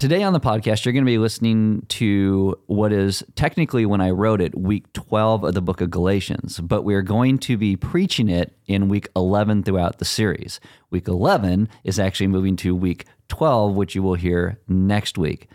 Today 0.00 0.22
on 0.22 0.32
the 0.34 0.40
podcast, 0.40 0.84
you're 0.84 0.92
going 0.92 1.04
to 1.04 1.10
be 1.10 1.16
listening 1.18 1.86
to 1.90 2.58
what 2.66 2.92
is 2.92 3.22
technically, 3.36 3.86
when 3.86 4.00
I 4.02 4.10
wrote 4.10 4.40
it, 4.42 4.54
week 4.58 4.92
12 4.92 5.44
of 5.44 5.54
the 5.54 5.62
book 5.62 5.80
of 5.80 5.90
Galatians, 5.90 6.60
but 6.60 6.82
we're 6.82 7.00
going 7.00 7.38
to 7.38 7.56
be 7.56 7.74
preaching 7.76 8.28
it 8.28 8.54
in 8.66 8.88
week 8.88 9.08
11 9.16 9.62
throughout 9.62 9.98
the 10.00 10.04
series. 10.04 10.60
Week 10.90 11.08
11 11.08 11.70
is 11.84 11.98
actually 11.98 12.26
moving 12.26 12.54
to 12.56 12.74
week 12.76 13.06
12, 13.28 13.74
which 13.76 13.94
you 13.94 14.02
will 14.02 14.14
hear 14.14 14.58
next 14.68 15.16
week. 15.16 15.48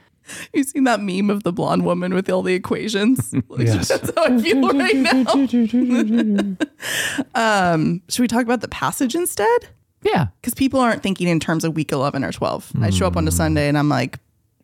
You 0.53 0.63
seen 0.63 0.85
that 0.85 0.99
meme 1.01 1.29
of 1.29 1.43
the 1.43 1.51
blonde 1.53 1.85
woman 1.85 2.13
with 2.13 2.27
all 2.29 2.41
the 2.41 2.53
equations? 2.55 3.33
Like, 3.49 3.67
Yes. 3.67 3.89
That's 3.89 4.11
how 4.15 4.23
I 4.25 4.41
feel 4.41 4.61
right 4.73 4.95
now. 4.95 5.33
um, 7.73 8.01
should 8.09 8.21
we 8.21 8.27
talk 8.27 8.43
about 8.43 8.61
the 8.61 8.67
passage 8.69 9.13
instead? 9.15 9.67
Yeah. 10.01 10.27
Because 10.41 10.53
people 10.55 10.79
aren't 10.79 11.03
thinking 11.03 11.27
in 11.27 11.39
terms 11.39 11.63
of 11.65 11.75
week 11.75 11.91
11 11.91 12.23
or 12.23 12.31
12. 12.31 12.71
I 12.81 12.89
show 12.89 13.05
up 13.05 13.17
on 13.17 13.27
a 13.27 13.31
Sunday 13.31 13.67
and 13.67 13.77
I'm 13.77 13.89
like, 13.89 14.17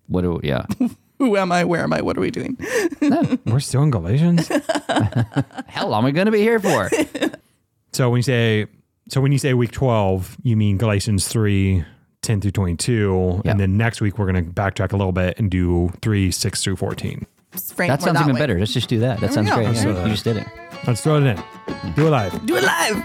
What 0.07 0.21
do, 0.21 0.39
yeah. 0.43 0.65
who 1.19 1.35
am 1.37 1.51
I? 1.51 1.63
Where 1.63 1.81
am 1.83 1.93
I? 1.93 2.01
What 2.01 2.17
are 2.17 2.21
we 2.21 2.31
doing? 2.31 2.57
We're 3.45 3.59
still 3.59 3.83
in 3.83 3.91
Galatians. 3.91 4.49
How 5.67 5.87
long 5.87 6.03
are 6.03 6.05
we 6.05 6.11
going 6.11 6.25
to 6.25 6.31
be 6.31 6.41
here 6.41 6.59
for? 6.59 6.89
so 7.93 8.09
when 8.09 8.19
you 8.19 8.23
say 8.23 8.67
so 9.09 9.21
when 9.21 9.31
you 9.31 9.37
say 9.37 9.53
week 9.53 9.71
twelve, 9.71 10.35
you 10.43 10.57
mean 10.57 10.77
Galatians 10.77 11.27
3, 11.27 11.83
10 12.21 12.41
through 12.41 12.51
twenty 12.51 12.75
two, 12.75 13.41
Yeah. 13.45 13.51
and 13.51 13.59
then 13.59 13.77
next 13.77 14.01
week 14.01 14.17
we're 14.17 14.25
gonna 14.25 14.41
backtrack 14.43 14.93
a 14.93 14.97
little 14.97 15.11
bit 15.11 15.37
and 15.39 15.49
do 15.51 15.91
three, 16.01 16.31
six 16.31 16.63
through 16.63 16.75
fourteen. 16.77 17.25
Frank, 17.51 17.89
That 17.91 18.01
we're 18.01 18.05
sounds 18.13 18.21
even 18.21 18.33
way. 18.35 18.39
better. 18.39 18.59
Let's 18.59 18.73
just 18.73 18.89
do 18.89 18.99
that. 18.99 19.19
That 19.21 19.31
sounds 19.31 19.47
go. 19.49 19.55
great. 19.55 19.67
Let's 19.67 19.81
do 19.83 19.87
Yeah, 19.89 19.93
that. 19.95 20.05
you 20.07 20.11
just 20.11 20.23
did 20.25 20.37
it. 20.37 20.47
Let's 20.87 21.01
throw 21.01 21.17
it 21.17 21.23
in. 21.23 21.93
Do 21.93 22.07
it 22.07 22.09
live. 22.09 22.45
Do 22.45 22.57
it 22.57 22.63
live. 22.63 23.03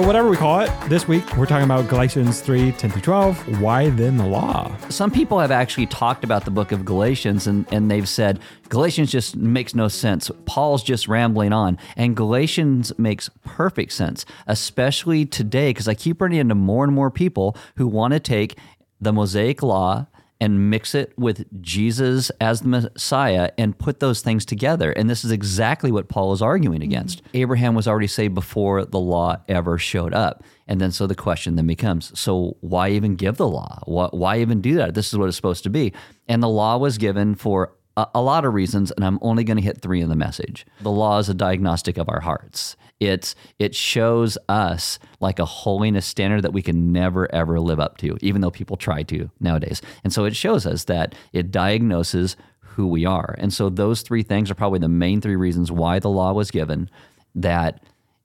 So 0.00 0.06
whatever 0.06 0.30
we 0.30 0.36
call 0.38 0.60
it, 0.60 0.70
this 0.88 1.06
week 1.06 1.36
we're 1.36 1.44
talking 1.44 1.66
about 1.66 1.86
Galatians 1.86 2.40
3, 2.40 2.72
10 2.72 2.90
through 2.90 3.02
12. 3.02 3.60
Why 3.60 3.90
then 3.90 4.16
the 4.16 4.24
law? 4.24 4.74
Some 4.88 5.10
people 5.10 5.38
have 5.38 5.50
actually 5.50 5.84
talked 5.84 6.24
about 6.24 6.46
the 6.46 6.50
book 6.50 6.72
of 6.72 6.86
Galatians 6.86 7.46
and, 7.46 7.70
and 7.70 7.90
they've 7.90 8.08
said 8.08 8.40
Galatians 8.70 9.12
just 9.12 9.36
makes 9.36 9.74
no 9.74 9.88
sense. 9.88 10.30
Paul's 10.46 10.82
just 10.82 11.06
rambling 11.06 11.52
on. 11.52 11.76
And 11.98 12.16
Galatians 12.16 12.98
makes 12.98 13.28
perfect 13.44 13.92
sense, 13.92 14.24
especially 14.46 15.26
today, 15.26 15.68
because 15.68 15.86
I 15.86 15.92
keep 15.92 16.22
running 16.22 16.38
into 16.38 16.54
more 16.54 16.82
and 16.82 16.94
more 16.94 17.10
people 17.10 17.54
who 17.76 17.86
want 17.86 18.14
to 18.14 18.20
take 18.20 18.56
the 19.02 19.12
Mosaic 19.12 19.62
law 19.62 20.06
and 20.40 20.70
mix 20.70 20.94
it 20.94 21.12
with 21.18 21.44
Jesus 21.60 22.30
as 22.40 22.62
the 22.62 22.68
Messiah 22.68 23.50
and 23.58 23.78
put 23.78 24.00
those 24.00 24.22
things 24.22 24.44
together. 24.44 24.90
And 24.92 25.08
this 25.10 25.24
is 25.24 25.30
exactly 25.30 25.92
what 25.92 26.08
Paul 26.08 26.32
is 26.32 26.40
arguing 26.40 26.80
mm-hmm. 26.80 26.90
against. 26.90 27.22
Abraham 27.34 27.74
was 27.74 27.86
already 27.86 28.06
saved 28.06 28.34
before 28.34 28.84
the 28.84 28.98
law 28.98 29.36
ever 29.48 29.76
showed 29.76 30.14
up. 30.14 30.42
And 30.66 30.80
then 30.80 30.92
so 30.92 31.06
the 31.06 31.14
question 31.14 31.56
then 31.56 31.66
becomes 31.66 32.18
so 32.18 32.56
why 32.60 32.90
even 32.90 33.16
give 33.16 33.36
the 33.36 33.48
law? 33.48 33.82
Why, 33.84 34.08
why 34.12 34.40
even 34.40 34.60
do 34.60 34.76
that? 34.76 34.94
This 34.94 35.12
is 35.12 35.18
what 35.18 35.26
it's 35.26 35.36
supposed 35.36 35.64
to 35.64 35.70
be. 35.70 35.92
And 36.28 36.42
the 36.42 36.48
law 36.48 36.78
was 36.78 36.96
given 36.96 37.34
for 37.34 37.74
a, 37.96 38.06
a 38.14 38.20
lot 38.20 38.44
of 38.44 38.54
reasons, 38.54 38.90
and 38.90 39.04
I'm 39.04 39.18
only 39.22 39.44
going 39.44 39.56
to 39.56 39.62
hit 39.62 39.80
three 39.80 40.00
in 40.00 40.08
the 40.08 40.16
message. 40.16 40.66
The 40.80 40.90
law 40.90 41.18
is 41.18 41.28
a 41.28 41.34
diagnostic 41.34 41.98
of 41.98 42.08
our 42.08 42.20
hearts. 42.20 42.76
It's 42.98 43.34
it 43.58 43.74
shows 43.74 44.36
us 44.48 44.98
like 45.20 45.38
a 45.38 45.44
holiness 45.46 46.06
standard 46.06 46.42
that 46.42 46.52
we 46.52 46.62
can 46.62 46.92
never 46.92 47.32
ever 47.34 47.58
live 47.58 47.80
up 47.80 47.96
to, 47.98 48.18
even 48.20 48.40
though 48.40 48.50
people 48.50 48.76
try 48.76 49.02
to 49.04 49.30
nowadays. 49.40 49.80
And 50.04 50.12
so 50.12 50.24
it 50.24 50.36
shows 50.36 50.66
us 50.66 50.84
that 50.84 51.14
it 51.32 51.50
diagnoses 51.50 52.36
who 52.60 52.86
we 52.86 53.04
are. 53.04 53.34
And 53.38 53.52
so 53.52 53.68
those 53.68 54.02
three 54.02 54.22
things 54.22 54.50
are 54.50 54.54
probably 54.54 54.78
the 54.78 54.88
main 54.88 55.20
three 55.20 55.36
reasons 55.36 55.72
why 55.72 55.98
the 55.98 56.10
law 56.10 56.32
was 56.32 56.50
given. 56.50 56.90
That 57.34 57.82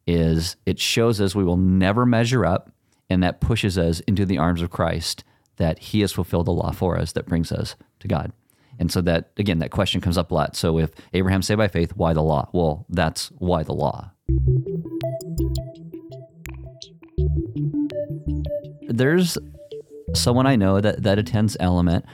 is, 0.08 0.56
it 0.66 0.80
shows 0.80 1.20
us 1.20 1.36
we 1.36 1.44
will 1.44 1.58
never 1.58 2.06
measure 2.06 2.46
up, 2.46 2.72
and 3.10 3.24
that 3.24 3.42
pushes 3.42 3.78
us 3.78 4.02
into 4.02 4.26
the 4.26 4.38
arms 4.38 4.62
of 4.62 4.70
Christ. 4.70 5.24
That 5.58 5.80
He 5.80 6.02
has 6.02 6.12
fulfilled 6.12 6.48
the 6.48 6.52
law 6.52 6.72
for 6.72 6.98
us, 6.98 7.14
that 7.14 7.28
brings 7.28 7.52
us 7.52 7.76
to 8.02 8.08
God. 8.08 8.34
And 8.80 8.92
so 8.92 9.02
that 9.02 9.32
again, 9.38 9.60
that 9.60 9.72
question 9.72 10.02
comes 10.02 10.18
up 10.18 10.32
a 10.32 10.34
lot. 10.34 10.56
So 10.56 10.80
if 10.80 10.92
Abraham 11.14 11.42
saved 11.42 11.58
by 11.58 11.68
faith, 11.68 11.94
why 11.96 12.14
the 12.14 12.22
law? 12.22 12.50
Well, 12.54 12.86
that's 12.90 13.28
why 13.38 13.64
the 13.64 13.74
law. 13.74 14.12
There's 18.88 19.38
someone 20.14 20.48
I 20.48 20.56
know 20.56 20.82
that 20.82 21.04
that 21.04 21.20
attends 21.20 21.58
Element, 21.60 22.06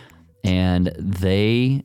and 0.43 0.87
they 0.97 1.83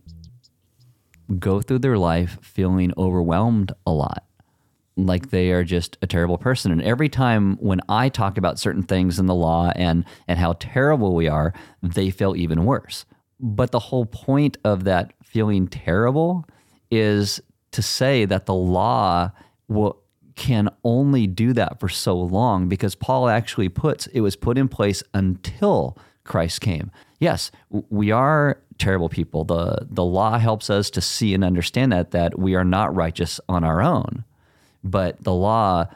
go 1.38 1.60
through 1.60 1.81
their 1.81 1.98
life 1.98 2.38
feeling 2.41 2.93
overwhelmed 2.97 3.72
a 3.87 3.91
lot 3.91 4.26
like 4.97 5.31
they 5.31 5.50
are 5.50 5.64
just 5.64 5.98
a 6.00 6.06
terrible 6.06 6.38
person. 6.38 6.72
And 6.72 6.82
every 6.82 7.08
time 7.08 7.56
when 7.56 7.81
I 7.88 8.08
talk 8.08 8.38
about 8.38 8.58
certain 8.58 8.82
things 8.82 9.19
in 9.19 9.26
the 9.26 9.34
law 9.34 9.70
and 9.76 10.04
and 10.26 10.38
how 10.38 10.54
terrible 10.54 11.14
we 11.14 11.28
are, 11.28 11.53
they 11.82 12.10
feel 12.10 12.34
even 12.34 12.64
worse. 12.64 13.04
But 13.39 13.71
the 13.71 13.79
whole 13.79 14.07
point 14.07 14.57
of 14.65 14.85
that 14.85 15.13
feeling 15.23 15.69
terrible 15.69 16.47
is 16.91 17.41
to 17.73 17.83
say 17.83 18.25
that 18.25 18.47
the 18.47 18.55
law 18.55 19.31
will 19.69 20.01
can 20.37 20.69
only 20.85 21.27
do 21.27 21.55
that 21.55 21.81
for 21.81 21.89
so 21.89 22.15
long 22.15 22.69
because 22.69 22.95
Paul 22.95 23.29
actually 23.29 23.71
puts 23.71 24.07
it 24.09 24.21
was 24.21 24.37
put 24.37 24.59
in 24.59 24.69
place 24.69 25.03
until 25.15 25.97
Christ 26.25 26.61
came. 26.61 26.91
Yes, 27.21 27.51
we 27.71 28.11
are 28.11 28.61
terrible 28.79 29.09
people. 29.09 29.45
The 29.45 29.87
the 29.91 30.05
law 30.05 30.39
helps 30.39 30.69
us 30.69 30.91
to 30.91 31.01
see 31.01 31.33
and 31.33 31.43
understand 31.43 31.93
that 31.93 32.11
that 32.11 32.39
we 32.39 32.55
are 32.55 32.65
not 32.65 32.95
righteous 32.95 33.41
on 33.49 33.65
our 33.65 33.81
own 33.83 34.25
but 34.91 35.23
the 35.23 35.35
law 35.35 35.87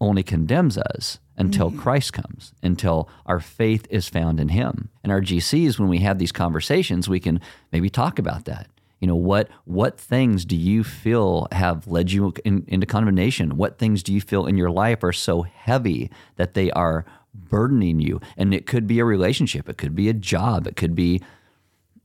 only 0.00 0.22
condemns 0.22 0.76
us 0.76 1.18
until 1.36 1.70
mm-hmm. 1.70 1.80
Christ 1.80 2.12
comes, 2.12 2.52
until 2.62 3.08
our 3.26 3.40
faith 3.40 3.86
is 3.90 4.08
found 4.08 4.40
in 4.40 4.48
Him. 4.48 4.90
And 5.02 5.12
our 5.12 5.20
GCs, 5.20 5.78
when 5.78 5.88
we 5.88 5.98
have 5.98 6.18
these 6.18 6.32
conversations, 6.32 7.08
we 7.08 7.20
can 7.20 7.40
maybe 7.72 7.90
talk 7.90 8.18
about 8.18 8.44
that. 8.44 8.68
You 9.00 9.08
know, 9.08 9.16
what 9.16 9.48
what 9.64 9.98
things 9.98 10.44
do 10.44 10.56
you 10.56 10.82
feel 10.82 11.46
have 11.52 11.86
led 11.86 12.10
you 12.10 12.32
in, 12.44 12.64
into 12.68 12.86
condemnation? 12.86 13.56
What 13.56 13.78
things 13.78 14.02
do 14.02 14.14
you 14.14 14.20
feel 14.20 14.46
in 14.46 14.56
your 14.56 14.70
life 14.70 15.02
are 15.04 15.12
so 15.12 15.42
heavy 15.42 16.10
that 16.36 16.54
they 16.54 16.70
are 16.70 17.04
burdening 17.34 18.00
you? 18.00 18.20
And 18.36 18.54
it 18.54 18.66
could 18.66 18.86
be 18.86 19.00
a 19.00 19.04
relationship, 19.04 19.68
it 19.68 19.76
could 19.76 19.94
be 19.94 20.08
a 20.08 20.14
job, 20.14 20.66
it 20.66 20.76
could 20.76 20.94
be 20.94 21.20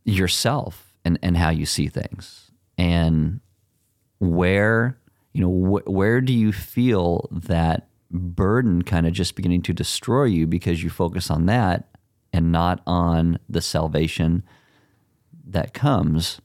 yourself 0.03 0.93
and, 1.05 1.17
and 1.21 1.37
how 1.37 1.51
you 1.51 1.65
see 1.65 1.87
things. 1.87 2.51
And 2.77 3.39
where 4.19 4.97
you 5.33 5.41
know 5.41 5.79
wh- 5.79 5.87
where 5.87 6.19
do 6.19 6.33
you 6.33 6.51
feel 6.51 7.29
that 7.31 7.88
burden 8.11 8.81
kind 8.81 9.05
of 9.05 9.13
just 9.13 9.35
beginning 9.35 9.61
to 9.63 9.73
destroy 9.73 10.23
you 10.25 10.47
because 10.47 10.83
you 10.83 10.89
focus 10.89 11.29
on 11.29 11.45
that 11.45 11.89
and 12.33 12.51
not 12.51 12.81
on 12.85 13.39
the 13.47 13.61
salvation 13.61 14.43
that 15.45 15.73
comes 15.73 16.41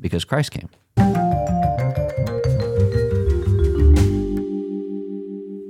because 0.00 0.24
Christ 0.24 0.50
came. 0.50 0.68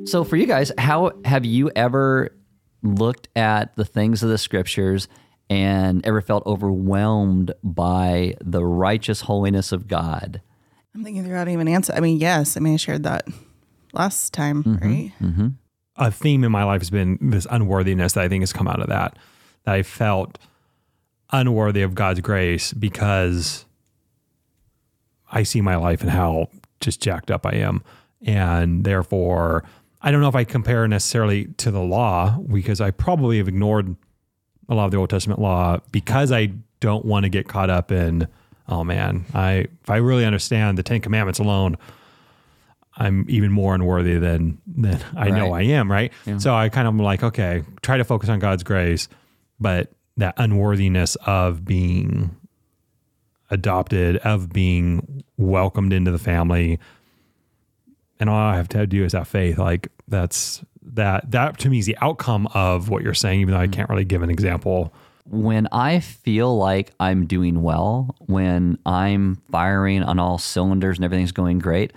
So 0.07 0.25
for 0.25 0.37
you 0.37 0.47
guys, 0.47 0.73
how 0.79 1.13
have 1.25 1.45
you 1.45 1.71
ever 1.75 2.37
looked 2.83 3.29
at 3.37 3.75
the 3.77 3.85
things 3.85 4.23
of 4.23 4.29
the 4.29 4.39
scriptures 4.39 5.09
and 5.49 6.05
ever 6.05 6.21
felt 6.21 6.45
overwhelmed 6.45 7.53
by 7.63 8.35
the 8.41 8.65
righteous 8.65 9.23
holiness 9.23 9.73
of 9.73 9.89
God? 9.89 10.43
I'm 10.95 11.03
thinking 11.05 11.25
through 11.25 11.37
how 11.37 11.45
to 11.45 11.51
even 11.51 11.69
answer. 11.69 11.95
I 11.95 12.01
mean, 12.01 12.19
yes. 12.19 12.57
I 12.57 12.61
mean, 12.61 12.75
I 12.75 12.77
shared 12.77 13.05
that 13.05 13.27
last 13.93 14.33
time, 14.33 14.65
mm-hmm. 14.65 14.87
right? 14.87 15.13
Mm-hmm. 15.21 15.49
a 15.97 16.11
theme 16.11 16.45
in 16.45 16.53
my 16.53 16.65
life 16.65 16.81
has 16.81 16.91
been 16.91 17.19
this 17.21 17.47
unworthiness 17.51 18.15
that 18.15 18.25
I 18.25 18.29
think 18.29 18.43
has 18.43 18.53
come 18.53 18.69
out 18.69 18.81
of 18.81 18.89
that. 18.89 19.17
That 19.65 19.75
I 19.75 19.83
felt 19.83 20.39
unworthy 21.31 21.83
of 21.83 21.95
God's 21.95 22.21
grace 22.21 22.73
because 22.73 23.65
I 25.31 25.43
see 25.43 25.61
my 25.61 25.77
life 25.77 26.03
and 26.03 26.11
how 26.11 26.49
just 26.81 27.01
jacked 27.01 27.31
up 27.31 27.47
I 27.47 27.57
am. 27.57 27.83
And 28.25 28.85
therefore, 28.85 29.65
I 30.03 30.11
don't 30.11 30.21
know 30.21 30.29
if 30.29 30.37
I 30.37 30.45
compare 30.45 30.87
necessarily 30.87 31.47
to 31.59 31.71
the 31.71 31.81
law 31.81 32.39
because 32.39 32.81
I 32.81 32.91
probably 32.91 33.39
have 33.39 33.49
ignored 33.49 33.97
a 34.69 34.75
lot 34.75 34.87
of 34.87 34.91
the 34.91 34.97
Old 34.97 35.11
Testament 35.11 35.41
law 35.41 35.79
because 35.91 36.33
I 36.33 36.53
don't 36.81 37.05
want 37.05 37.25
to 37.25 37.29
get 37.29 37.49
caught 37.49 37.71
up 37.71 37.93
in, 37.93 38.29
oh 38.69 38.85
man, 38.85 39.25
I 39.35 39.67
if 39.83 39.91
I 39.91 39.97
really 39.97 40.25
understand 40.25 40.77
the 40.77 40.83
Ten 40.83 41.01
Commandments 41.01 41.39
alone, 41.39 41.79
I'm 42.97 43.25
even 43.29 43.51
more 43.51 43.75
unworthy 43.75 44.19
than 44.19 44.59
than 44.67 45.01
I 45.17 45.31
know 45.31 45.53
I 45.53 45.63
am, 45.63 45.91
right? 45.91 46.13
So 46.39 46.55
I 46.55 46.69
kind 46.69 46.87
of 46.87 46.95
like, 46.97 47.23
okay, 47.23 47.63
try 47.83 47.97
to 47.97 48.05
focus 48.05 48.29
on 48.29 48.39
God's 48.39 48.63
grace, 48.63 49.09
but 49.59 49.93
that 50.19 50.35
unworthiness 50.37 51.17
of 51.27 51.65
being 51.65 52.37
adopted, 53.51 54.19
of 54.19 54.53
being 54.53 55.25
welcomed 55.37 55.93
into 55.93 56.11
the 56.11 56.19
family, 56.19 56.79
and 58.21 58.29
all 58.29 58.37
I 58.37 58.57
have 58.57 58.69
to 58.69 58.87
do 58.87 59.05
is 59.05 59.13
have 59.15 59.27
faith. 59.29 59.59
Like 59.59 59.89
that's 60.07 60.63
that 60.83 61.31
that 61.31 61.59
to 61.61 61.71
me 61.71 61.79
is 61.79 61.87
the 61.87 61.97
outcome 62.01 62.47
of 62.55 62.89
what 62.89 63.03
you're 63.03 63.15
saying, 63.15 63.41
even 63.41 63.55
though 63.55 63.61
I 63.61 63.65
mm-hmm. 63.65 63.73
can't 63.73 63.91
really 63.91 64.05
give 64.05 64.23
an 64.23 64.31
example. 64.31 64.93
when 65.25 65.69
I 65.73 66.01
feel 66.01 66.57
like 66.57 66.93
I'm 66.99 67.27
doing 67.27 67.63
well, 67.63 68.15
when 68.21 68.79
I'm 68.85 69.37
firing 69.51 70.03
on 70.03 70.19
all 70.19 70.39
cylinders 70.39 70.99
and 70.99 71.05
everything's 71.05 71.33
going 71.33 71.59
great, 71.59 71.93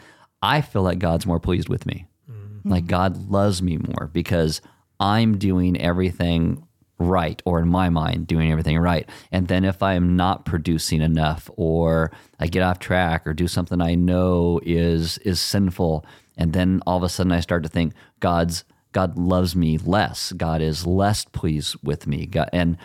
I 0.45 0.61
feel 0.61 0.83
like 0.83 0.99
God's 0.99 1.25
more 1.25 1.39
pleased 1.39 1.69
with 1.69 1.87
me. 1.87 2.05
Mm-hmm. 2.29 2.69
Like 2.69 2.85
God 2.85 3.29
loves 3.31 3.63
me 3.63 3.77
more 3.77 4.11
because 4.13 4.61
I'm 4.99 5.39
doing 5.39 5.79
everything 5.81 6.63
right, 6.99 7.41
or 7.45 7.59
in 7.59 7.67
my 7.67 7.89
mind, 7.89 8.27
doing 8.27 8.51
everything 8.51 8.77
right. 8.77 9.09
And 9.31 9.47
then 9.47 9.65
if 9.65 9.81
I 9.81 9.95
am 9.95 10.15
not 10.15 10.45
producing 10.45 11.01
enough, 11.01 11.49
or 11.55 12.11
I 12.39 12.45
get 12.47 12.61
off 12.61 12.79
track, 12.79 13.25
or 13.25 13.33
do 13.33 13.47
something 13.47 13.81
I 13.81 13.95
know 13.95 14.61
is 14.63 15.17
is 15.19 15.41
sinful, 15.41 16.05
and 16.37 16.53
then 16.53 16.81
all 16.85 16.97
of 16.97 17.03
a 17.03 17.09
sudden 17.09 17.31
I 17.31 17.39
start 17.39 17.63
to 17.63 17.69
think 17.69 17.93
God's 18.19 18.63
God 18.91 19.17
loves 19.17 19.55
me 19.55 19.77
less. 19.79 20.31
God 20.31 20.61
is 20.61 20.85
less 20.85 21.25
pleased 21.25 21.75
with 21.83 22.05
me. 22.05 22.27
God, 22.27 22.49
and 22.53 22.77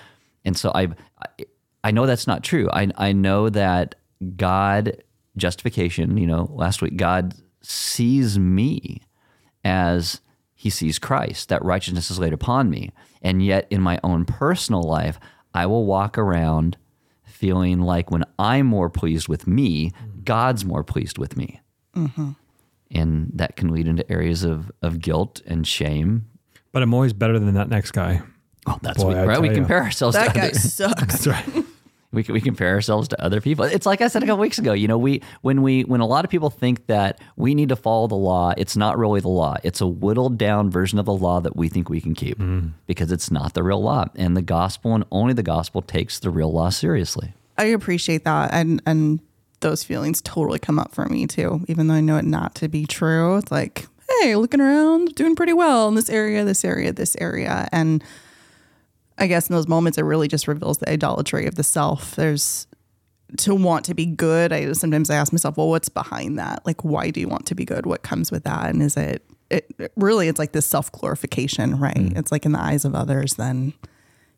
and 0.47 0.57
so 0.57 0.73
I 0.75 0.89
I 1.85 1.91
know 1.91 2.07
that's 2.07 2.27
not 2.27 2.43
true. 2.43 2.71
I 2.73 2.89
I 2.97 3.13
know 3.13 3.51
that 3.51 3.97
God 4.37 5.03
justification. 5.37 6.17
You 6.17 6.27
know, 6.27 6.51
last 6.53 6.83
week 6.83 6.97
God 6.97 7.35
sees 7.63 8.39
me 8.39 9.03
as 9.65 10.21
he 10.55 10.71
sees 10.71 10.99
Christ, 10.99 11.49
that 11.49 11.65
righteousness 11.65 12.11
is 12.11 12.19
laid 12.19 12.33
upon 12.33 12.69
me. 12.71 12.93
And 13.23 13.45
yet, 13.45 13.67
in 13.71 13.81
my 13.81 13.99
own 14.03 14.25
personal 14.25 14.83
life, 14.83 15.19
I 15.55 15.67
will 15.67 15.85
walk 15.87 16.17
around 16.19 16.77
feeling 17.25 17.81
like 17.81 18.11
when 18.11 18.25
I'm 18.39 18.67
more 18.67 18.91
pleased 18.91 19.29
with 19.29 19.47
me, 19.47 19.93
God's 20.25 20.65
more 20.65 20.85
pleased 20.85 21.19
with 21.19 21.37
me. 21.37 21.61
Mm-hmm. 21.97 22.31
And 22.93 23.31
that 23.35 23.57
can 23.57 23.69
lead 23.73 23.87
into 23.87 24.11
areas 24.11 24.43
of, 24.43 24.71
of 24.83 25.01
guilt 25.01 25.41
and 25.47 25.67
shame. 25.67 26.27
But 26.73 26.83
I'm 26.83 26.93
always 26.93 27.13
better 27.13 27.39
than 27.39 27.55
that 27.55 27.69
next 27.69 27.93
guy. 27.93 28.23
Oh, 28.67 28.79
that's 28.83 29.03
Boy, 29.03 29.09
we, 29.11 29.15
right. 29.15 29.41
We 29.41 29.49
tell 29.49 29.57
ya. 29.57 29.61
compare 29.63 29.83
ourselves 29.83 30.17
That 30.17 30.35
to 30.35 30.39
guy 30.41 30.47
others. 30.49 30.75
sucks. 30.75 31.01
That's 31.01 31.27
right. 31.27 31.65
We, 32.13 32.25
we 32.29 32.41
compare 32.41 32.75
ourselves 32.75 33.09
to 33.09 33.23
other 33.23 33.41
people. 33.41 33.65
It's 33.65 33.87
like 33.87 34.01
I 34.01 34.09
said 34.09 34.23
a 34.23 34.27
couple 34.27 34.41
weeks 34.41 34.59
ago. 34.59 34.73
You 34.73 34.89
know, 34.89 34.99
we 34.99 35.23
when 35.43 35.63
we 35.63 35.83
when 35.83 36.01
a 36.01 36.07
lot 36.07 36.25
of 36.25 36.31
people 36.31 36.51
think 36.51 36.87
that 36.87 37.21
we 37.37 37.55
need 37.55 37.69
to 37.69 37.77
follow 37.77 38.09
the 38.09 38.17
law, 38.17 38.53
it's 38.57 38.77
not 38.77 38.99
really 38.99 39.21
the 39.21 39.29
law. 39.29 39.57
It's 39.63 39.81
a 39.81 39.87
whittled 39.87 40.37
down 40.37 40.71
version 40.71 40.99
of 40.99 41.07
the 41.07 41.15
law 41.15 41.41
that 41.41 41.57
we 41.57 41.69
think 41.69 41.89
we 41.89 42.01
can 42.01 42.15
keep 42.15 42.39
mm. 42.39 42.73
because 42.87 43.13
it's 43.13 43.31
not 43.31 43.55
the 43.55 43.63
real 43.63 43.83
law. 43.83 44.07
And 44.17 44.37
the 44.37 44.43
gospel 44.43 44.95
and 44.95 45.05
only 45.13 45.35
the 45.35 45.43
gospel 45.43 45.83
takes 45.83 46.19
the 46.19 46.31
real 46.31 46.53
law 46.53 46.71
seriously. 46.71 47.33
I 47.57 47.67
appreciate 47.67 48.25
that, 48.25 48.53
and 48.53 48.83
and 48.87 49.21
those 49.61 49.85
feelings 49.85 50.21
totally 50.23 50.59
come 50.59 50.79
up 50.79 50.93
for 50.93 51.07
me 51.07 51.27
too, 51.27 51.65
even 51.69 51.87
though 51.87 51.95
I 51.95 52.01
know 52.01 52.17
it 52.17 52.25
not 52.25 52.55
to 52.57 52.69
be 52.69 52.87
true. 52.87 53.37
It's 53.37 53.53
like, 53.53 53.87
hey, 54.21 54.35
looking 54.35 54.61
around, 54.61 55.15
doing 55.15 55.37
pretty 55.37 55.53
well 55.53 55.87
in 55.89 55.95
this 55.95 56.11
area, 56.11 56.45
this 56.45 56.65
area, 56.65 56.93
this 56.93 57.17
area, 57.21 57.69
and 57.71 58.03
I 59.21 59.27
guess 59.27 59.49
in 59.49 59.55
those 59.55 59.69
moments, 59.69 59.99
it 59.99 60.03
really 60.03 60.29
just 60.29 60.49
reveals 60.49 60.79
the 60.79 60.91
idolatry 60.91 61.47
of 61.47 61.55
the 61.55 61.63
self. 61.63 62.17
There's 62.17 62.67
to 63.39 63.55
want 63.55 63.85
to 63.85 63.95
be 63.95 64.07
good. 64.07 64.53
I 64.53 64.73
sometimes 64.73 65.11
I 65.11 65.17
ask 65.17 65.33
myself, 65.33 65.57
well, 65.57 65.69
what's 65.69 65.89
behind 65.89 66.39
that? 66.39 66.65
Like, 66.67 66.83
why 66.85 67.11
do 67.11 67.21
you 67.21 67.29
want 67.29 67.47
to 67.47 67.55
be 67.55 67.65
good? 67.65 67.87
What 67.87 68.03
comes 68.03 68.33
with 68.33 68.45
that? 68.45 68.71
And 68.71 68.83
is 68.83 68.97
it? 68.97 69.25
It 69.51 69.73
it- 69.79 69.93
really, 69.97 70.29
it's 70.29 70.39
like 70.39 70.53
this 70.53 70.67
self 70.67 70.91
glorification, 70.91 71.79
right? 71.79 71.95
Mm. 71.97 72.19
It's 72.19 72.33
like 72.33 72.45
in 72.47 72.53
the 72.53 72.61
eyes 72.61 72.85
of 72.85 72.95
others, 72.95 73.35
then 73.35 73.75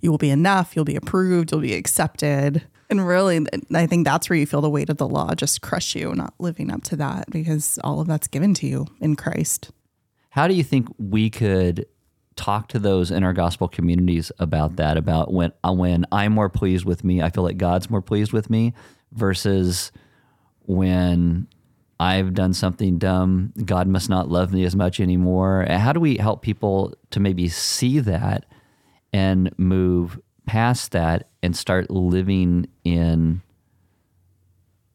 you 0.01 0.11
will 0.11 0.19
be 0.19 0.31
enough, 0.31 0.75
you'll 0.75 0.85
be 0.85 0.97
approved, 0.97 1.53
you'll 1.53 1.61
be 1.61 1.75
accepted. 1.75 2.63
And 2.91 3.07
really, 3.07 3.47
I 3.73 3.87
think 3.87 4.05
that's 4.05 4.29
where 4.29 4.39
you 4.39 4.45
feel 4.47 4.61
the 4.61 4.69
weight 4.69 4.91
of 4.91 4.99
the 4.99 5.09
law 5.09 5.33
just 5.35 5.63
crush 5.63 5.95
you, 5.95 6.13
not 6.15 6.35
living 6.39 6.71
up 6.71 6.83
to 6.85 6.97
that 6.97 7.31
because 7.31 7.79
all 7.83 8.01
of 8.01 8.09
that's 8.09 8.29
given 8.29 8.53
to 8.55 8.67
you 8.67 8.87
in 9.01 9.17
Christ. 9.17 9.71
How 10.31 10.47
do 10.47 10.53
you 10.55 10.63
think 10.63 10.89
we 10.99 11.31
could 11.31 11.87
talk 12.37 12.69
to 12.69 12.79
those 12.79 13.11
in 13.11 13.25
our 13.25 13.33
gospel 13.33 13.69
communities 13.69 14.33
about 14.39 14.77
that? 14.77 14.97
About 14.97 15.33
when 15.33 15.53
uh, 15.65 15.73
when 15.73 16.07
I'm 16.13 16.33
more 16.33 16.49
pleased 16.49 16.85
with 16.85 17.05
me, 17.05 17.23
I 17.23 17.31
feel 17.31 17.45
like 17.45 17.59
God's 17.59 17.91
more 17.91 18.03
pleased 18.03 18.33
with 18.33 18.51
me, 18.51 18.75
versus 19.13 19.93
when 20.67 21.49
I've 22.01 22.35
done 22.35 22.53
something 22.53 22.99
dumb, 22.99 23.53
God 23.65 23.87
must 23.87 24.09
not 24.09 24.29
love 24.29 24.53
me 24.53 24.65
as 24.65 24.75
much 24.75 24.99
anymore. 24.99 25.67
How 25.69 25.93
do 25.93 26.01
we 26.01 26.17
help 26.17 26.43
people 26.43 26.95
to 27.11 27.21
maybe 27.21 27.49
see 27.49 28.01
that 28.01 28.45
and 29.13 29.57
move 29.59 30.19
past 30.47 30.93
that 30.93 31.29
and 31.43 31.57
start 31.57 31.91
living 31.91 32.67
in 32.85 33.43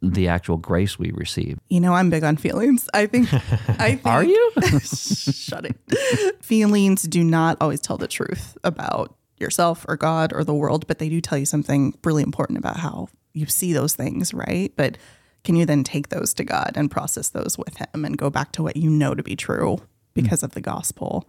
the 0.02 0.28
actual 0.28 0.58
grace 0.58 1.00
we 1.00 1.12
receive? 1.12 1.60
You 1.70 1.80
know, 1.80 1.94
I'm 1.94 2.10
big 2.10 2.24
on 2.24 2.38
feelings. 2.38 2.88
I 2.94 3.06
think. 3.08 3.34
I 3.34 3.96
think, 3.96 4.06
Are 4.06 4.24
you? 4.24 4.52
Shut 4.80 5.66
it. 5.66 6.44
Feelings 6.44 7.04
do 7.04 7.24
not 7.24 7.58
always 7.62 7.82
tell 7.82 7.98
the 7.98 8.08
truth 8.08 8.58
about 8.64 9.16
yourself 9.38 9.86
or 9.88 9.98
God 9.98 10.34
or 10.34 10.44
the 10.44 10.54
world, 10.54 10.88
but 10.88 11.00
they 11.00 11.10
do 11.10 11.22
tell 11.22 11.38
you 11.38 11.46
something 11.46 11.96
really 12.04 12.24
important 12.24 12.58
about 12.58 12.78
how 12.78 13.08
you 13.34 13.46
see 13.46 13.74
those 13.74 13.96
things, 13.96 14.34
right? 14.34 14.74
But 14.76 14.98
can 15.44 15.56
you 15.56 15.66
then 15.66 15.84
take 15.84 16.10
those 16.10 16.34
to 16.36 16.44
God 16.44 16.72
and 16.76 16.90
process 16.90 17.30
those 17.30 17.58
with 17.58 17.78
Him 17.78 18.04
and 18.04 18.18
go 18.18 18.30
back 18.30 18.52
to 18.54 18.64
what 18.64 18.78
you 18.78 18.90
know 18.90 19.14
to 19.14 19.24
be 19.24 19.36
true 19.36 19.78
hmm. 19.78 19.84
because 20.14 20.44
of 20.44 20.52
the 20.52 20.62
gospel? 20.62 21.28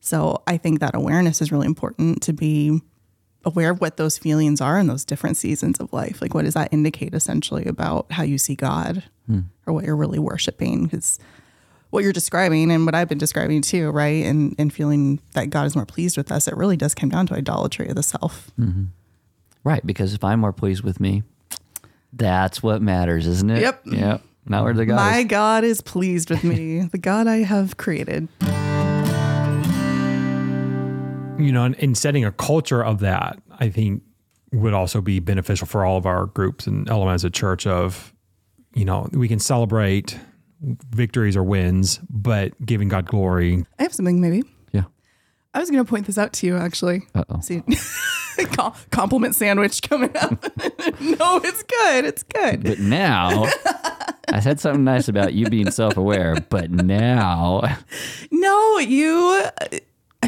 So 0.00 0.42
I 0.46 0.56
think 0.58 0.80
that 0.80 0.94
awareness 0.94 1.42
is 1.42 1.50
really 1.50 1.66
important 1.66 2.22
to 2.22 2.32
be 2.32 2.80
aware 3.44 3.70
of 3.70 3.80
what 3.80 3.96
those 3.96 4.18
feelings 4.18 4.60
are 4.60 4.78
in 4.78 4.86
those 4.86 5.04
different 5.04 5.36
seasons 5.36 5.78
of 5.78 5.92
life. 5.92 6.20
Like, 6.20 6.34
what 6.34 6.44
does 6.44 6.54
that 6.54 6.72
indicate 6.72 7.14
essentially 7.14 7.64
about 7.64 8.10
how 8.12 8.22
you 8.22 8.38
see 8.38 8.54
God 8.54 9.04
hmm. 9.26 9.40
or 9.66 9.72
what 9.72 9.84
you're 9.84 9.96
really 9.96 10.18
worshiping? 10.18 10.84
Because 10.84 11.18
what 11.90 12.04
you're 12.04 12.12
describing 12.12 12.70
and 12.70 12.84
what 12.84 12.94
I've 12.94 13.08
been 13.08 13.18
describing 13.18 13.62
too, 13.62 13.90
right? 13.90 14.24
And 14.24 14.54
and 14.58 14.72
feeling 14.72 15.20
that 15.32 15.50
God 15.50 15.66
is 15.66 15.74
more 15.74 15.86
pleased 15.86 16.16
with 16.16 16.30
us, 16.30 16.48
it 16.48 16.56
really 16.56 16.76
does 16.76 16.94
come 16.94 17.08
down 17.08 17.26
to 17.28 17.34
idolatry 17.34 17.88
of 17.88 17.94
the 17.94 18.02
self. 18.02 18.50
Mm-hmm. 18.58 18.84
Right, 19.64 19.84
because 19.84 20.14
if 20.14 20.24
I'm 20.24 20.40
more 20.40 20.52
pleased 20.52 20.82
with 20.82 21.00
me, 21.00 21.24
that's 22.12 22.62
what 22.62 22.80
matters, 22.80 23.26
isn't 23.26 23.50
it? 23.50 23.60
Yep. 23.60 23.82
Yep. 23.86 24.22
Not 24.46 24.64
where 24.64 24.72
the 24.72 24.86
God 24.86 24.96
My 24.96 25.18
is. 25.18 25.24
God 25.26 25.64
is 25.64 25.80
pleased 25.80 26.30
with 26.30 26.42
me, 26.44 26.80
the 26.92 26.98
God 26.98 27.26
I 27.26 27.38
have 27.38 27.76
created. 27.76 28.28
You 31.38 31.52
know, 31.52 31.64
and, 31.64 31.74
and 31.82 31.96
setting 31.96 32.24
a 32.24 32.32
culture 32.32 32.84
of 32.84 33.00
that, 33.00 33.40
I 33.58 33.68
think 33.70 34.02
would 34.52 34.74
also 34.74 35.00
be 35.00 35.20
beneficial 35.20 35.66
for 35.66 35.84
all 35.84 35.96
of 35.96 36.06
our 36.06 36.26
groups 36.26 36.66
and 36.66 36.88
elements 36.88 37.24
at 37.24 37.32
church 37.32 37.66
of, 37.66 38.14
you 38.74 38.84
know, 38.84 39.08
we 39.12 39.28
can 39.28 39.38
celebrate 39.38 40.18
victories 40.90 41.36
or 41.36 41.42
wins, 41.42 42.00
but 42.10 42.52
giving 42.64 42.88
God 42.88 43.06
glory. 43.06 43.64
I 43.78 43.82
have 43.82 43.94
something 43.94 44.20
maybe. 44.20 44.42
Yeah. 44.72 44.84
I 45.54 45.60
was 45.60 45.70
going 45.70 45.84
to 45.84 45.88
point 45.88 46.06
this 46.06 46.18
out 46.18 46.32
to 46.34 46.46
you 46.46 46.56
actually. 46.56 47.02
Uh-oh. 47.14 47.40
See, 47.40 47.62
com- 48.56 48.74
compliment 48.90 49.34
sandwich 49.34 49.82
coming 49.82 50.16
up. 50.16 50.32
no, 51.00 51.40
it's 51.44 51.62
good. 51.62 52.04
It's 52.04 52.22
good. 52.22 52.64
But 52.64 52.78
now, 52.78 53.46
I 54.30 54.40
said 54.40 54.60
something 54.60 54.84
nice 54.84 55.08
about 55.08 55.34
you 55.34 55.48
being 55.48 55.70
self 55.70 55.96
aware, 55.96 56.36
but 56.48 56.70
now, 56.70 57.62
No, 58.30 58.78
you. 58.78 59.44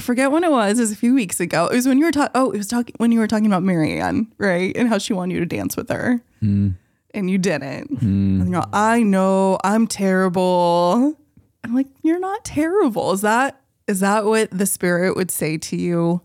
I 0.01 0.03
forget 0.03 0.33
when 0.33 0.45
it 0.45 0.51
was. 0.51 0.79
It 0.79 0.83
was 0.83 0.93
a 0.93 0.97
few 0.97 1.13
weeks 1.13 1.41
ago. 1.41 1.67
It 1.67 1.75
was 1.75 1.87
when 1.87 1.99
you 1.99 2.07
were 2.07 2.11
talking. 2.11 2.31
Oh, 2.35 2.53
it 2.53 2.57
was 2.57 2.69
talking 2.69 2.95
when 2.97 3.13
you 3.13 3.19
were 3.19 3.27
talking 3.27 3.45
about 3.45 3.63
Marianne, 3.63 4.33
right? 4.39 4.75
And 4.75 4.89
how 4.89 4.97
she 4.97 5.13
wanted 5.13 5.35
you 5.35 5.41
to 5.41 5.47
dance 5.47 5.77
with 5.77 5.91
her, 5.91 6.23
hmm. 6.41 6.71
and 7.13 7.31
you 7.31 7.37
didn't. 7.37 7.99
Hmm. 7.99 8.41
And 8.41 8.49
you're 8.49 8.61
all, 8.61 8.71
I 8.73 9.03
know 9.03 9.59
I'm 9.63 9.87
terrible. 9.87 11.19
I'm 11.63 11.75
like, 11.75 11.87
you're 12.03 12.19
not 12.19 12.47
terrible. 12.47 13.13
Is 13.13 13.21
that 13.21 13.61
is 13.89 14.01
that 14.01 14.25
what 14.25 14.51
the 14.51 14.65
spirit 14.65 15.17
would 15.17 15.31
say 15.31 15.59
to 15.59 15.77
you 15.77 16.23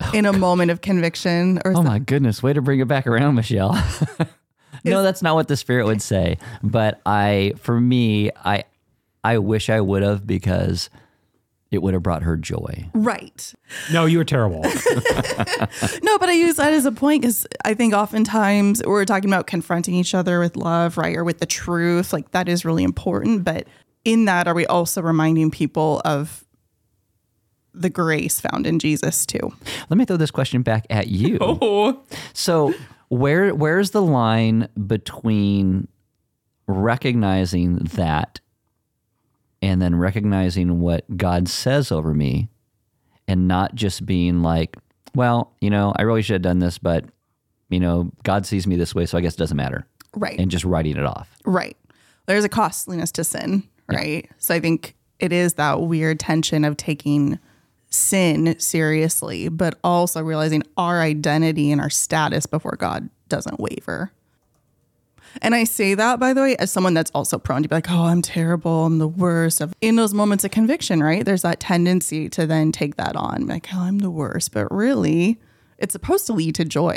oh, 0.00 0.10
in 0.14 0.24
a 0.24 0.32
moment 0.32 0.70
of 0.70 0.80
conviction? 0.80 1.58
Or 1.66 1.72
oh 1.72 1.82
that- 1.82 1.84
my 1.86 1.98
goodness, 1.98 2.42
way 2.42 2.54
to 2.54 2.62
bring 2.62 2.80
it 2.80 2.88
back 2.88 3.06
around, 3.06 3.34
Michelle. 3.34 3.74
no, 4.86 5.02
that's 5.02 5.20
not 5.20 5.34
what 5.34 5.48
the 5.48 5.56
Spirit 5.58 5.84
would 5.84 6.00
say. 6.00 6.38
But 6.62 6.98
I, 7.04 7.52
for 7.58 7.78
me, 7.78 8.30
I, 8.42 8.64
I 9.22 9.36
wish 9.36 9.68
I 9.68 9.82
would 9.82 10.02
have 10.02 10.26
because 10.26 10.88
it 11.70 11.82
would 11.82 11.94
have 11.94 12.02
brought 12.02 12.22
her 12.22 12.36
joy. 12.36 12.88
right? 12.94 13.54
No, 13.92 14.04
you 14.06 14.18
were 14.18 14.24
terrible. 14.24 14.62
No, 16.02 16.18
but 16.18 16.28
I 16.28 16.32
use 16.32 16.56
that 16.56 16.72
as 16.72 16.84
a 16.84 16.92
point 16.92 17.22
because 17.22 17.46
I 17.64 17.74
think 17.74 17.94
oftentimes 17.94 18.82
we're 18.84 19.04
talking 19.04 19.30
about 19.30 19.46
confronting 19.46 19.94
each 19.94 20.14
other 20.14 20.40
with 20.40 20.56
love, 20.56 20.96
right? 20.98 21.16
Or 21.16 21.22
with 21.24 21.38
the 21.38 21.46
truth. 21.46 22.12
Like 22.12 22.32
that 22.32 22.48
is 22.48 22.64
really 22.64 22.82
important. 22.82 23.44
But 23.44 23.66
in 24.04 24.24
that, 24.24 24.48
are 24.48 24.54
we 24.54 24.66
also 24.66 25.00
reminding 25.02 25.50
people 25.50 26.00
of 26.04 26.44
the 27.72 27.90
grace 27.90 28.40
found 28.40 28.66
in 28.66 28.78
Jesus 28.80 29.24
too? 29.24 29.52
Let 29.88 29.96
me 29.98 30.04
throw 30.04 30.16
this 30.16 30.30
question 30.32 30.62
back 30.62 30.86
at 30.90 31.06
you. 31.08 31.38
Oh, 31.40 32.02
So 32.32 32.74
where 33.08 33.54
where's 33.54 33.90
the 33.90 34.02
line 34.02 34.68
between 34.86 35.86
recognizing 36.66 37.76
that 37.94 38.40
and 39.62 39.80
then 39.80 39.96
recognizing 39.96 40.80
what 40.80 41.04
God 41.16 41.48
says 41.48 41.92
over 41.92 42.14
me 42.14 42.48
and 43.28 43.46
not 43.46 43.74
just 43.74 44.06
being 44.06 44.42
like, 44.42 44.76
well, 45.14 45.52
you 45.60 45.70
know, 45.70 45.92
I 45.96 46.02
really 46.02 46.22
should 46.22 46.34
have 46.34 46.42
done 46.42 46.58
this, 46.58 46.78
but 46.78 47.04
you 47.68 47.80
know, 47.80 48.10
God 48.24 48.46
sees 48.46 48.66
me 48.66 48.76
this 48.76 48.94
way, 48.94 49.06
so 49.06 49.16
I 49.16 49.20
guess 49.20 49.34
it 49.34 49.38
doesn't 49.38 49.56
matter. 49.56 49.86
right. 50.16 50.38
And 50.38 50.50
just 50.50 50.64
writing 50.64 50.96
it 50.96 51.04
off. 51.04 51.36
Right. 51.44 51.76
There's 52.26 52.44
a 52.44 52.48
costliness 52.48 53.12
to 53.12 53.24
sin, 53.24 53.62
right? 53.88 54.28
So 54.38 54.54
I 54.54 54.60
think 54.60 54.96
it 55.18 55.32
is 55.32 55.54
that 55.54 55.80
weird 55.82 56.18
tension 56.20 56.64
of 56.64 56.76
taking 56.76 57.38
sin 57.90 58.58
seriously, 58.58 59.48
but 59.48 59.78
also 59.82 60.22
realizing 60.22 60.62
our 60.76 61.00
identity 61.00 61.70
and 61.72 61.80
our 61.80 61.90
status 61.90 62.46
before 62.46 62.76
God 62.78 63.08
doesn't 63.28 63.58
waver. 63.60 64.12
And 65.42 65.54
I 65.54 65.64
say 65.64 65.94
that, 65.94 66.18
by 66.18 66.32
the 66.32 66.40
way, 66.40 66.56
as 66.56 66.70
someone 66.70 66.94
that's 66.94 67.10
also 67.14 67.38
prone 67.38 67.62
to 67.62 67.68
be 67.68 67.74
like, 67.74 67.90
oh, 67.90 68.04
I'm 68.04 68.22
terrible. 68.22 68.86
I'm 68.86 68.98
the 68.98 69.08
worst. 69.08 69.60
Of 69.60 69.72
in 69.80 69.96
those 69.96 70.12
moments 70.12 70.44
of 70.44 70.50
conviction, 70.50 71.02
right? 71.02 71.24
There's 71.24 71.42
that 71.42 71.60
tendency 71.60 72.28
to 72.30 72.46
then 72.46 72.72
take 72.72 72.96
that 72.96 73.16
on, 73.16 73.46
like, 73.46 73.68
oh, 73.74 73.80
I'm 73.80 73.98
the 73.98 74.10
worst. 74.10 74.52
But 74.52 74.70
really, 74.72 75.38
it's 75.78 75.92
supposed 75.92 76.26
to 76.26 76.32
lead 76.32 76.54
to 76.56 76.64
joy. 76.64 76.96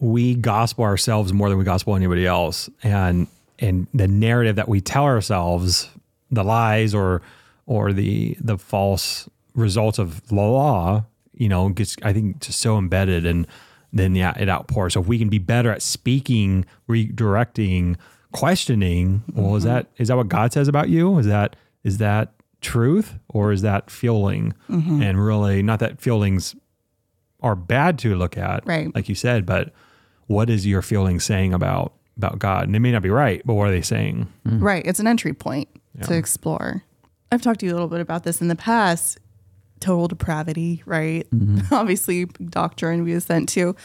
We 0.00 0.34
gospel 0.34 0.84
ourselves 0.84 1.32
more 1.32 1.48
than 1.48 1.58
we 1.58 1.64
gospel 1.64 1.94
anybody 1.96 2.26
else. 2.26 2.68
And 2.82 3.28
and 3.58 3.86
the 3.94 4.08
narrative 4.08 4.56
that 4.56 4.68
we 4.68 4.80
tell 4.80 5.04
ourselves, 5.04 5.88
the 6.30 6.42
lies 6.42 6.94
or 6.94 7.22
or 7.66 7.92
the 7.92 8.36
the 8.40 8.58
false 8.58 9.28
results 9.54 9.98
of 9.98 10.30
law, 10.32 11.04
you 11.34 11.48
know, 11.48 11.68
gets 11.68 11.96
I 12.02 12.12
think 12.12 12.40
just 12.40 12.60
so 12.60 12.78
embedded 12.78 13.26
and 13.26 13.46
then 13.92 14.14
yeah, 14.14 14.36
it 14.38 14.48
outpours. 14.48 14.94
So 14.94 15.00
if 15.00 15.06
we 15.06 15.18
can 15.18 15.28
be 15.28 15.38
better 15.38 15.70
at 15.70 15.82
speaking, 15.82 16.64
redirecting, 16.88 17.96
questioning, 18.32 19.22
well, 19.34 19.56
is 19.56 19.64
mm-hmm. 19.64 19.74
that 19.74 19.86
is 19.98 20.08
that 20.08 20.16
what 20.16 20.28
God 20.28 20.52
says 20.52 20.68
about 20.68 20.88
you? 20.88 21.18
Is 21.18 21.26
that 21.26 21.56
is 21.84 21.98
that 21.98 22.32
truth 22.60 23.14
or 23.28 23.52
is 23.52 23.62
that 23.62 23.90
fueling? 23.90 24.54
Mm-hmm. 24.70 25.02
And 25.02 25.24
really, 25.24 25.62
not 25.62 25.78
that 25.80 26.00
feelings 26.00 26.56
are 27.40 27.56
bad 27.56 27.98
to 27.98 28.14
look 28.14 28.38
at, 28.38 28.64
Right. 28.66 28.94
like 28.94 29.08
you 29.08 29.14
said, 29.14 29.44
but 29.44 29.72
what 30.26 30.48
is 30.48 30.66
your 30.66 30.80
feeling 30.80 31.20
saying 31.20 31.52
about 31.52 31.92
about 32.16 32.38
God? 32.38 32.64
And 32.64 32.76
it 32.76 32.80
may 32.80 32.92
not 32.92 33.02
be 33.02 33.10
right, 33.10 33.42
but 33.44 33.54
what 33.54 33.68
are 33.68 33.72
they 33.72 33.82
saying? 33.82 34.32
Right. 34.44 34.86
It's 34.86 35.00
an 35.00 35.06
entry 35.06 35.34
point 35.34 35.68
to 36.02 36.14
explore. 36.14 36.84
I've 37.30 37.42
talked 37.42 37.60
to 37.60 37.66
you 37.66 37.72
a 37.72 37.74
little 37.74 37.88
bit 37.88 38.00
about 38.00 38.24
this 38.24 38.40
in 38.40 38.48
the 38.48 38.56
past. 38.56 39.18
Total 39.82 40.08
depravity, 40.08 40.82
right? 40.86 41.28
Mm-hmm. 41.30 41.74
Obviously, 41.74 42.24
doctrine 42.24 43.04
we 43.04 43.14
was 43.14 43.24
sent 43.24 43.48
to. 43.50 43.76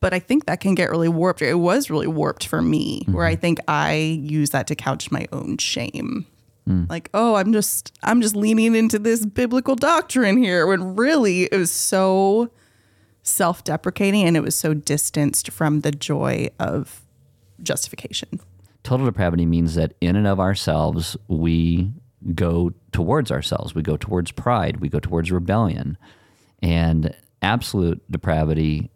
But 0.00 0.12
I 0.12 0.18
think 0.18 0.46
that 0.46 0.60
can 0.60 0.74
get 0.74 0.90
really 0.90 1.08
warped. 1.08 1.42
It 1.42 1.54
was 1.54 1.88
really 1.88 2.08
warped 2.08 2.46
for 2.46 2.60
me, 2.60 3.04
where 3.06 3.24
I 3.24 3.34
mm-hmm. 3.34 3.40
think 3.40 3.58
I 3.68 3.92
use 3.94 4.50
that 4.50 4.66
to 4.66 4.74
couch 4.74 5.12
my 5.12 5.26
own 5.30 5.58
shame. 5.58 6.26
Mm. 6.68 6.88
Like, 6.88 7.08
oh, 7.14 7.36
I'm 7.36 7.52
just 7.52 7.92
I'm 8.02 8.20
just 8.20 8.34
leaning 8.34 8.74
into 8.74 8.98
this 8.98 9.24
biblical 9.24 9.76
doctrine 9.76 10.36
here 10.36 10.66
when 10.66 10.96
really 10.96 11.44
it 11.44 11.56
was 11.56 11.70
so 11.70 12.50
self-deprecating 13.22 14.24
and 14.24 14.36
it 14.36 14.40
was 14.40 14.56
so 14.56 14.74
distanced 14.74 15.50
from 15.50 15.80
the 15.80 15.92
joy 15.92 16.48
of 16.58 17.02
justification. 17.62 18.40
Total 18.82 19.06
depravity 19.06 19.46
means 19.46 19.76
that 19.76 19.94
in 20.00 20.16
and 20.16 20.26
of 20.26 20.40
ourselves, 20.40 21.16
we 21.28 21.92
go 22.34 22.72
towards 22.92 23.30
ourselves. 23.30 23.74
We 23.74 23.82
go 23.82 23.96
towards 23.96 24.30
pride. 24.30 24.80
We 24.80 24.88
go 24.88 25.00
towards 25.00 25.30
rebellion. 25.32 25.96
And 26.62 27.14
absolute 27.40 28.00
depravity 28.10 28.90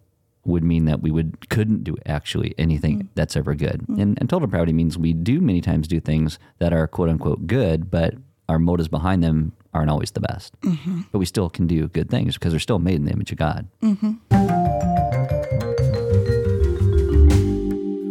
would 0.44 0.62
mean 0.62 0.84
that 0.84 1.02
we 1.02 1.10
would 1.10 1.48
couldn't 1.50 1.84
do 1.84 1.96
actually 2.06 2.54
anything 2.56 3.02
mm. 3.02 3.08
that's 3.14 3.36
ever 3.36 3.54
good. 3.54 3.84
Mm. 3.88 4.00
And, 4.00 4.18
and 4.20 4.30
total 4.30 4.46
depravity 4.46 4.72
means 4.72 4.96
we 4.96 5.12
do 5.12 5.40
many 5.40 5.60
times 5.60 5.88
do 5.88 6.00
things 6.00 6.38
that 6.58 6.72
are 6.72 6.86
quote 6.86 7.08
unquote 7.08 7.46
good, 7.46 7.90
but 7.90 8.14
our 8.48 8.58
motives 8.58 8.88
behind 8.88 9.24
them 9.24 9.52
aren't 9.74 9.90
always 9.90 10.12
the 10.12 10.20
best. 10.20 10.58
Mm-hmm. 10.60 11.02
But 11.12 11.18
we 11.18 11.26
still 11.26 11.50
can 11.50 11.66
do 11.66 11.88
good 11.88 12.08
things 12.08 12.34
because 12.34 12.52
they're 12.52 12.60
still 12.60 12.78
made 12.78 12.96
in 12.96 13.04
the 13.04 13.12
image 13.12 13.32
of 13.32 13.38
God. 13.38 13.68
Mm-hmm. 13.82 15.55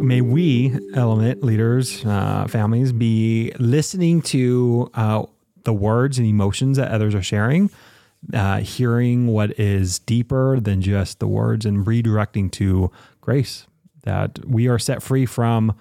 May 0.06 0.22
we, 0.22 0.78
element 0.94 1.44
leaders, 1.44 2.06
uh, 2.06 2.46
families, 2.48 2.92
be 2.92 3.52
listening 3.58 4.22
to 4.24 4.92
uh, 4.94 5.26
the 5.64 5.74
words 5.74 6.20
and 6.20 6.28
emotions 6.28 6.78
that 6.78 6.92
others 6.92 7.16
are 7.16 7.24
sharing, 7.24 7.72
uh, 8.32 8.60
hearing 8.60 9.26
what 9.26 9.60
is 9.60 9.98
deeper 9.98 10.60
than 10.60 10.84
just 10.84 11.18
the 11.20 11.28
words, 11.28 11.66
and 11.66 11.88
redirecting 11.88 12.52
to 12.52 12.92
grace. 13.20 13.66
That 14.04 14.46
we 14.46 14.68
are 14.68 14.78
set 14.78 15.02
free 15.02 15.26
from 15.26 15.76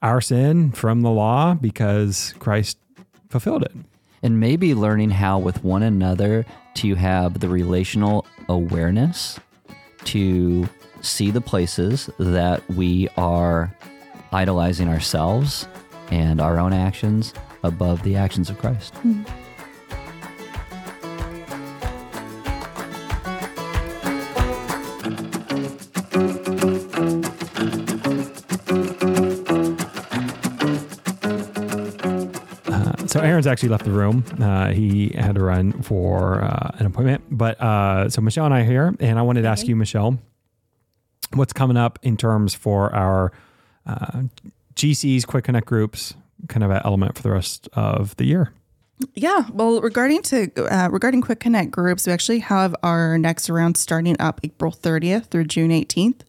our 0.00 0.22
sin, 0.22 0.72
from 0.72 1.02
the 1.02 1.10
law, 1.10 1.52
because 1.52 2.34
Christ 2.38 2.78
fulfilled 3.28 3.62
it. 3.62 3.72
and 4.22 4.40
maybe 4.40 4.74
learning 4.74 5.10
how 5.10 5.38
with 5.38 5.62
one 5.62 5.82
another 5.82 6.46
to 6.74 6.94
have 6.94 7.40
the 7.40 7.48
relational 7.48 8.26
awareness 8.48 9.38
to 10.04 10.66
see 11.00 11.30
the 11.30 11.40
places 11.40 12.10
that 12.18 12.68
we 12.70 13.08
are 13.16 13.74
idolizing 14.32 14.88
ourselves 14.88 15.66
and 16.10 16.40
our 16.40 16.58
own 16.58 16.72
actions 16.72 17.34
above 17.62 18.02
the 18.02 18.16
actions 18.16 18.50
of 18.50 18.58
Christ. 18.58 18.94
So 33.08 33.22
Aaron's 33.22 33.46
actually 33.46 33.70
left 33.70 33.84
the 33.84 33.92
room. 33.92 34.24
Uh, 34.38 34.72
he 34.72 35.08
had 35.16 35.36
to 35.36 35.42
run 35.42 35.80
for 35.80 36.42
uh, 36.42 36.72
an 36.74 36.84
appointment. 36.84 37.24
But 37.30 37.58
uh, 37.58 38.10
so 38.10 38.20
Michelle 38.20 38.44
and 38.44 38.52
I 38.52 38.60
are 38.60 38.64
here, 38.64 38.94
and 39.00 39.18
I 39.18 39.22
wanted 39.22 39.42
to 39.42 39.48
ask 39.48 39.66
you, 39.66 39.74
Michelle, 39.74 40.18
what's 41.36 41.52
coming 41.52 41.76
up 41.76 41.98
in 42.02 42.16
terms 42.16 42.54
for 42.54 42.94
our 42.94 43.32
uh, 43.86 44.22
GCs, 44.74 45.26
Quick 45.26 45.44
Connect 45.44 45.66
groups, 45.66 46.14
kind 46.48 46.62
of 46.64 46.70
an 46.70 46.80
element 46.84 47.16
for 47.16 47.22
the 47.22 47.30
rest 47.30 47.68
of 47.72 48.14
the 48.16 48.24
year. 48.24 48.52
Yeah, 49.14 49.44
well, 49.52 49.80
regarding 49.82 50.22
to 50.22 50.50
uh, 50.72 50.88
regarding 50.90 51.20
Quick 51.20 51.40
Connect 51.40 51.70
groups, 51.70 52.06
we 52.06 52.12
actually 52.12 52.38
have 52.40 52.74
our 52.82 53.18
next 53.18 53.50
round 53.50 53.76
starting 53.76 54.16
up 54.18 54.40
April 54.42 54.72
30th 54.72 55.26
through 55.26 55.44
June 55.44 55.70
18th. 55.70 56.20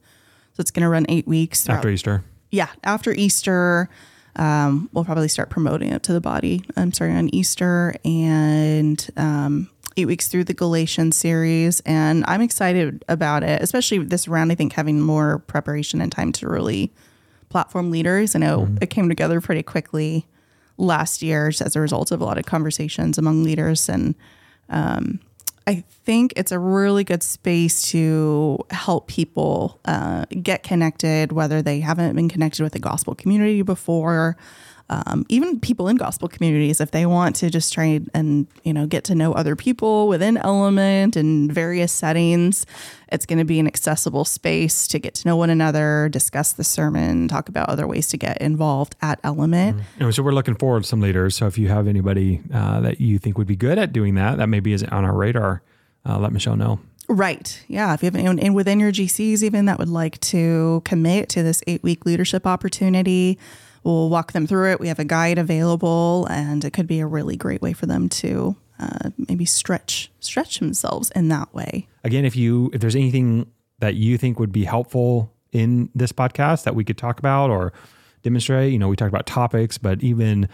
So 0.53 0.61
it's 0.61 0.71
going 0.71 0.83
to 0.83 0.89
run 0.89 1.05
eight 1.07 1.27
weeks. 1.27 1.63
throughout- 1.63 1.77
After 1.77 1.89
Easter, 1.89 2.23
yeah, 2.51 2.67
after 2.83 3.11
Easter, 3.13 3.89
um, 4.35 4.89
we'll 4.91 5.05
probably 5.05 5.27
start 5.29 5.49
promoting 5.49 5.91
it 5.93 6.03
to 6.03 6.13
the 6.13 6.19
body. 6.21 6.63
I'm 6.75 6.91
starting 6.93 7.15
on 7.17 7.33
Easter 7.33 7.95
and 8.03 9.07
um, 9.15 9.69
eight 9.97 10.05
weeks 10.05 10.27
through 10.27 10.45
the 10.45 10.53
Galatians 10.53 11.17
series, 11.17 11.79
and 11.81 12.23
I'm 12.27 12.41
excited 12.41 13.03
about 13.09 13.43
it, 13.43 13.61
especially 13.61 13.99
this 13.99 14.27
round. 14.27 14.51
I 14.51 14.55
think 14.55 14.73
having 14.73 15.01
more 15.01 15.39
preparation 15.39 16.01
and 16.01 16.11
time 16.11 16.31
to 16.33 16.47
really 16.47 16.93
platform 17.49 17.91
leaders. 17.91 18.35
I 18.35 18.39
know 18.39 18.67
it 18.81 18.89
came 18.89 19.09
together 19.09 19.41
pretty 19.41 19.63
quickly 19.63 20.25
last 20.77 21.21
year 21.21 21.47
as 21.47 21.75
a 21.75 21.81
result 21.81 22.11
of 22.11 22.21
a 22.21 22.25
lot 22.25 22.37
of 22.37 22.45
conversations 22.45 23.17
among 23.17 23.43
leaders 23.43 23.89
and 23.89 24.15
I 25.67 25.83
think 26.05 26.31
it's 26.37 26.53
a 26.53 26.59
really 26.59 27.03
good 27.03 27.21
space 27.21 27.91
to 27.91 28.57
help 28.69 29.07
people 29.07 29.81
uh, 29.83 30.23
get 30.41 30.63
connected, 30.63 31.33
whether 31.33 31.61
they 31.61 31.81
haven't 31.81 32.15
been 32.15 32.29
connected 32.29 32.63
with 32.63 32.71
the 32.71 32.79
gospel 32.79 33.13
community 33.13 33.61
before. 33.63 34.37
Um, 34.89 35.25
even 35.27 35.59
people 35.59 35.89
in 35.89 35.97
gospel 35.97 36.29
communities, 36.29 36.79
if 36.79 36.91
they 36.91 37.05
want 37.05 37.35
to 37.37 37.49
just 37.49 37.73
try 37.73 37.99
and 38.13 38.47
you 38.63 38.73
know 38.73 38.87
get 38.87 39.03
to 39.05 39.15
know 39.15 39.33
other 39.33 39.55
people 39.55 40.07
within 40.07 40.37
Element 40.37 41.15
and 41.15 41.51
various 41.51 41.91
settings, 41.91 42.65
it's 43.11 43.25
going 43.25 43.39
to 43.39 43.45
be 43.45 43.59
an 43.59 43.67
accessible 43.67 44.23
space 44.23 44.87
to 44.87 44.99
get 44.99 45.13
to 45.15 45.27
know 45.27 45.35
one 45.35 45.49
another, 45.49 46.07
discuss 46.09 46.53
the 46.53 46.63
sermon, 46.63 47.27
talk 47.27 47.49
about 47.49 47.69
other 47.69 47.87
ways 47.87 48.07
to 48.07 48.17
get 48.17 48.41
involved 48.41 48.95
at 49.01 49.19
Element. 49.23 49.81
and 49.99 50.15
so 50.15 50.23
we're 50.23 50.31
looking 50.31 50.55
forward 50.55 50.83
to 50.83 50.89
some 50.89 51.01
leaders. 51.01 51.35
So 51.35 51.47
if 51.47 51.57
you 51.57 51.67
have 51.67 51.87
anybody 51.87 52.41
uh, 52.53 52.79
that 52.81 53.01
you 53.01 53.19
think 53.19 53.37
would 53.37 53.47
be 53.47 53.55
good 53.55 53.77
at 53.77 53.91
doing 53.91 54.15
that, 54.15 54.37
that 54.37 54.47
maybe 54.47 54.73
isn't 54.73 54.91
on 54.91 55.03
our 55.03 55.13
radar, 55.13 55.61
uh, 56.05 56.17
let 56.17 56.31
Michelle 56.31 56.55
know. 56.55 56.79
Right. 57.09 57.63
Yeah. 57.67 57.93
If 57.93 58.03
you 58.03 58.07
have 58.07 58.15
anyone 58.15 58.39
and 58.39 58.53
within 58.53 58.79
your 58.79 58.91
GCs 58.91 59.41
even 59.41 59.65
that 59.65 59.79
would 59.79 59.89
like 59.89 60.19
to 60.21 60.81
commit 60.83 61.29
to 61.29 61.43
this 61.43 61.63
eight 61.65 61.81
week 61.81 62.05
leadership 62.05 62.45
opportunity, 62.45 63.37
we'll 63.87 64.09
walk 64.09 64.33
them 64.33 64.45
through 64.45 64.71
it. 64.71 64.79
We 64.79 64.89
have 64.89 64.99
a 64.99 65.05
guide 65.05 65.37
available, 65.37 66.27
and 66.29 66.63
it 66.65 66.71
could 66.73 66.87
be 66.87 66.99
a 66.99 67.07
really 67.07 67.35
great 67.37 67.61
way 67.61 67.73
for 67.73 67.85
them 67.85 68.09
to 68.09 68.55
uh, 68.79 69.09
maybe 69.27 69.45
stretch 69.45 70.11
stretch 70.19 70.59
themselves 70.59 71.09
in 71.15 71.29
that 71.29 71.51
way. 71.53 71.87
again 72.03 72.25
if 72.25 72.35
you 72.35 72.69
if 72.73 72.79
there's 72.81 72.95
anything 72.95 73.49
that 73.79 73.95
you 73.95 74.17
think 74.17 74.39
would 74.39 74.51
be 74.51 74.65
helpful 74.65 75.33
in 75.51 75.89
this 75.95 76.11
podcast 76.11 76.63
that 76.63 76.75
we 76.75 76.83
could 76.83 76.97
talk 76.97 77.17
about 77.17 77.49
or 77.49 77.73
demonstrate 78.21 78.71
you 78.71 78.77
know 78.77 78.87
we 78.87 78.95
talked 78.95 79.09
about 79.09 79.25
topics 79.25 79.79
but 79.79 80.03
even 80.03 80.47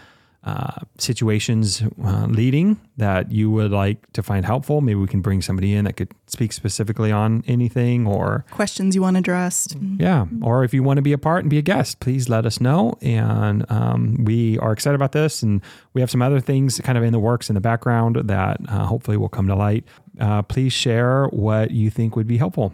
uh, 0.44 0.80
situations 0.98 1.82
uh, 2.04 2.26
leading 2.28 2.78
that 2.98 3.32
you 3.32 3.50
would 3.50 3.70
like 3.70 4.12
to 4.12 4.22
find 4.22 4.44
helpful. 4.44 4.80
Maybe 4.80 4.96
we 4.96 5.06
can 5.06 5.20
bring 5.22 5.40
somebody 5.42 5.74
in 5.74 5.84
that 5.86 5.94
could 5.96 6.12
speak 6.26 6.52
specifically 6.52 7.10
on 7.10 7.42
anything 7.46 8.06
or 8.06 8.44
Questions 8.50 8.94
you 8.94 9.02
want 9.02 9.16
addressed. 9.16 9.76
yeah 9.98 10.26
or 10.42 10.62
if 10.64 10.74
you 10.74 10.82
want 10.82 10.98
to 10.98 11.02
be 11.02 11.12
a 11.12 11.18
part 11.18 11.40
and 11.44 11.50
be 11.50 11.58
a 11.58 11.62
guest 11.62 12.00
please 12.00 12.28
let 12.28 12.44
us 12.46 12.60
know. 12.60 12.94
And 13.00 13.64
um, 13.70 14.24
we 14.24 14.58
are 14.58 14.72
excited 14.72 14.94
about 14.96 15.12
this. 15.12 15.42
And 15.42 15.62
we 15.94 16.00
have 16.00 16.10
some 16.10 16.22
other 16.22 16.40
things 16.40 16.80
kind 16.84 16.98
of 16.98 17.04
in 17.04 17.12
the 17.12 17.18
works 17.18 17.48
in 17.48 17.54
the 17.54 17.60
background 17.60 18.16
that 18.24 18.60
uh, 18.68 18.84
hopefully 18.86 19.16
will 19.16 19.28
come 19.30 19.46
to 19.48 19.54
light. 19.54 19.84
Uh, 20.20 20.42
please 20.42 20.72
share 20.72 21.26
what 21.28 21.70
you 21.70 21.90
think 21.90 22.16
would 22.16 22.26
be 22.26 22.36
helpful 22.36 22.72